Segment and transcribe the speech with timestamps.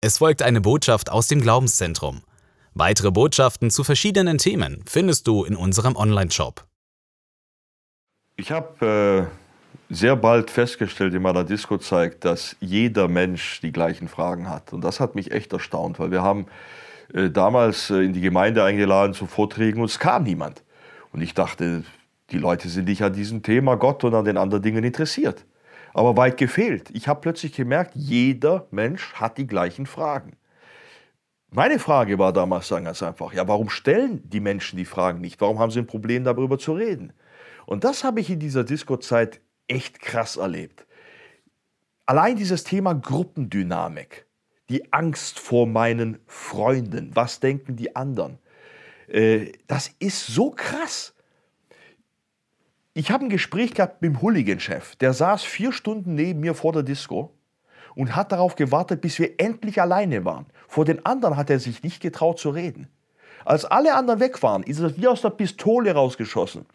[0.00, 2.22] Es folgt eine Botschaft aus dem Glaubenszentrum.
[2.72, 6.64] Weitere Botschaften zu verschiedenen Themen findest du in unserem Online-Shop.
[8.36, 9.28] Ich habe
[9.90, 14.72] äh, sehr bald festgestellt in meiner Disco-Zeit, dass jeder Mensch die gleichen Fragen hat.
[14.72, 16.46] Und das hat mich echt erstaunt, weil wir haben
[17.12, 20.62] äh, damals äh, in die Gemeinde eingeladen zu Vorträgen und es kam niemand.
[21.10, 21.82] Und ich dachte,
[22.30, 25.44] die Leute sind nicht an diesem Thema Gott und an den anderen Dingen interessiert
[25.98, 26.90] aber weit gefehlt.
[26.92, 30.36] Ich habe plötzlich gemerkt, jeder Mensch hat die gleichen Fragen.
[31.50, 35.40] Meine Frage war damals ganz einfach, ja, warum stellen die Menschen die Fragen nicht?
[35.40, 37.12] Warum haben sie ein Problem, darüber zu reden?
[37.66, 40.86] Und das habe ich in dieser Disco-Zeit echt krass erlebt.
[42.06, 44.26] Allein dieses Thema Gruppendynamik,
[44.68, 48.38] die Angst vor meinen Freunden, was denken die anderen,
[49.08, 51.14] äh, das ist so krass.
[52.98, 54.96] Ich habe ein Gespräch gehabt mit dem Hooligan-Chef.
[54.96, 57.32] Der saß vier Stunden neben mir vor der Disco
[57.94, 60.46] und hat darauf gewartet, bis wir endlich alleine waren.
[60.66, 62.88] Vor den anderen hat er sich nicht getraut zu reden.
[63.44, 66.66] Als alle anderen weg waren, ist er wie aus der Pistole rausgeschossen.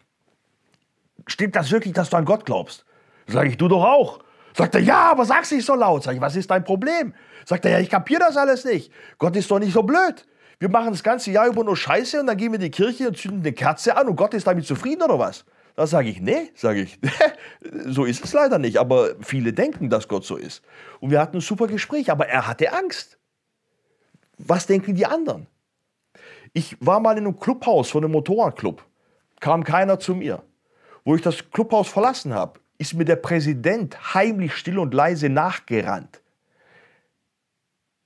[1.26, 2.86] Stimmt das wirklich, dass du an Gott glaubst?
[3.26, 4.20] Sag ich, du doch auch.
[4.56, 6.04] Sagt er, ja, aber sag's nicht so laut.
[6.04, 7.12] Sag ich, was ist dein Problem?
[7.44, 8.90] Sagt er, ja, ich kapier das alles nicht.
[9.18, 10.26] Gott ist doch nicht so blöd.
[10.58, 13.08] Wir machen das ganze Jahr über nur Scheiße und dann gehen wir in die Kirche
[13.08, 15.44] und zünden eine Kerze an und Gott ist damit zufrieden oder was?
[15.74, 16.98] Da sage ich, nee, sage ich,
[17.86, 18.78] so ist es leider nicht.
[18.78, 20.62] Aber viele denken, dass Gott so ist.
[21.00, 23.18] Und wir hatten ein super Gespräch, aber er hatte Angst.
[24.38, 25.46] Was denken die anderen?
[26.52, 28.84] Ich war mal in einem Clubhaus von einem Motorradclub.
[29.40, 30.42] Kam keiner zu mir.
[31.04, 36.20] Wo ich das Clubhaus verlassen habe, ist mir der Präsident heimlich still und leise nachgerannt.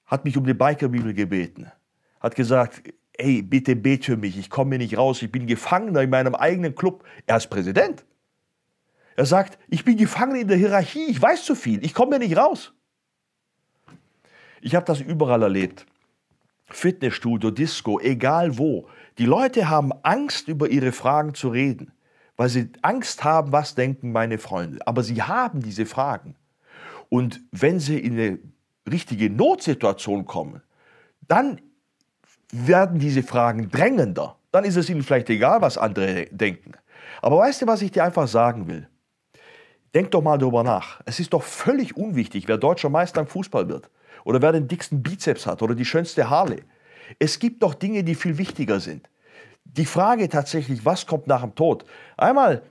[0.06, 1.70] Hat mich um die Bikerbibel gebeten.
[2.20, 2.82] Hat gesagt,
[3.18, 6.34] ey, bitte bet für mich, ich komme hier nicht raus, ich bin Gefangener in meinem
[6.34, 7.04] eigenen Club.
[7.26, 8.04] Er ist Präsident.
[9.16, 12.26] Er sagt, ich bin Gefangener in der Hierarchie, ich weiß zu viel, ich komme hier
[12.26, 12.72] nicht raus.
[14.60, 15.86] Ich habe das überall erlebt.
[16.66, 18.88] Fitnessstudio, Disco, egal wo.
[19.18, 21.92] Die Leute haben Angst, über ihre Fragen zu reden,
[22.36, 24.86] weil sie Angst haben, was denken meine Freunde.
[24.86, 26.36] Aber sie haben diese Fragen.
[27.08, 28.38] Und wenn sie in eine
[28.88, 30.62] richtige Notsituation kommen,
[31.26, 31.60] dann
[32.52, 34.36] werden diese Fragen drängender.
[34.52, 36.72] Dann ist es ihnen vielleicht egal, was andere denken.
[37.20, 38.88] Aber weißt du, was ich dir einfach sagen will?
[39.94, 41.00] Denk doch mal darüber nach.
[41.04, 43.90] Es ist doch völlig unwichtig, wer deutscher Meister im Fußball wird
[44.24, 46.62] oder wer den dicksten Bizeps hat oder die schönste Harley.
[47.18, 49.08] Es gibt doch Dinge, die viel wichtiger sind.
[49.64, 51.84] Die Frage tatsächlich, was kommt nach dem Tod?
[52.16, 52.62] Einmal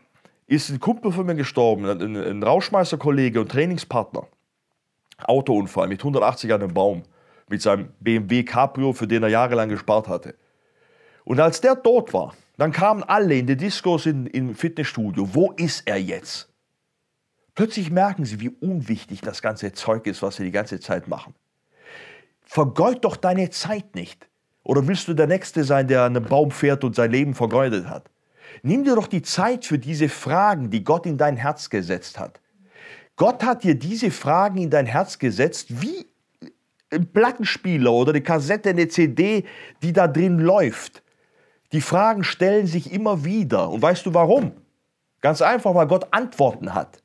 [0.48, 4.28] ist ein Kumpel von mir gestorben, ein, ein Rauschmeisterkollege und Trainingspartner.
[5.24, 7.04] Autounfall mit 180 an einem Baum
[7.50, 10.36] mit seinem BMW Cabrio, für den er jahrelang gespart hatte.
[11.24, 15.34] Und als der dort war, dann kamen alle in die Discos in, im Fitnessstudio.
[15.34, 16.50] Wo ist er jetzt?
[17.54, 21.34] Plötzlich merken sie, wie unwichtig das ganze Zeug ist, was sie die ganze Zeit machen.
[22.44, 24.28] Vergeud doch deine Zeit nicht.
[24.64, 27.88] Oder willst du der Nächste sein, der an einem Baum fährt und sein Leben vergeudet
[27.88, 28.10] hat?
[28.64, 32.40] Nimm dir doch die Zeit für diese Fragen, die Gott in dein Herz gesetzt hat.
[33.16, 36.06] Gott hat dir diese Fragen in dein Herz gesetzt, wie
[36.90, 39.46] Plattenspieler oder eine Kassette, eine CD,
[39.82, 41.04] die da drin läuft.
[41.74, 43.70] Die Fragen stellen sich immer wieder.
[43.70, 44.54] Und weißt du warum?
[45.22, 47.02] Ganz einfach, weil Gott Antworten hat.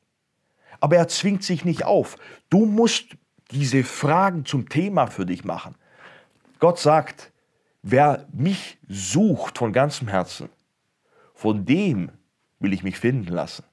[0.79, 2.17] Aber er zwingt sich nicht auf.
[2.49, 3.17] Du musst
[3.51, 5.75] diese Fragen zum Thema für dich machen.
[6.59, 7.31] Gott sagt,
[7.81, 10.49] wer mich sucht von ganzem Herzen,
[11.33, 12.11] von dem
[12.59, 13.65] will ich mich finden lassen.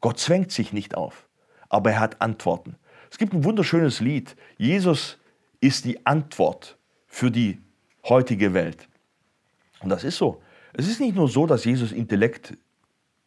[0.00, 1.28] Gott zwängt sich nicht auf,
[1.68, 2.76] aber er hat Antworten.
[3.14, 4.34] Es gibt ein wunderschönes Lied.
[4.58, 5.20] Jesus
[5.60, 6.76] ist die Antwort
[7.06, 7.60] für die
[8.08, 8.88] heutige Welt.
[9.78, 10.42] Und das ist so.
[10.72, 12.56] Es ist nicht nur so, dass Jesus Intellekt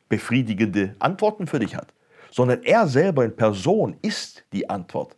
[0.09, 1.93] befriedigende Antworten für dich hat,
[2.31, 5.15] sondern er selber in Person ist die Antwort.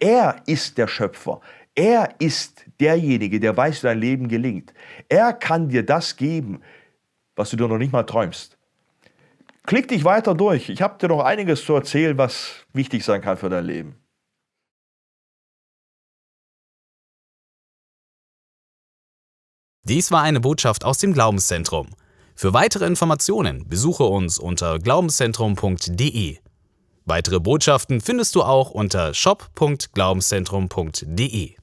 [0.00, 1.42] Er ist der Schöpfer.
[1.74, 4.72] Er ist derjenige, der weiß, wie dein Leben gelingt.
[5.10, 6.62] Er kann dir das geben,
[7.34, 8.56] was du dir noch nicht mal träumst.
[9.66, 10.70] Klick dich weiter durch.
[10.70, 14.05] Ich habe dir noch einiges zu erzählen, was wichtig sein kann für dein Leben.
[19.88, 21.90] Dies war eine Botschaft aus dem Glaubenszentrum.
[22.34, 26.38] Für weitere Informationen besuche uns unter glaubenszentrum.de.
[27.04, 31.55] Weitere Botschaften findest du auch unter shop.glaubenszentrum.de.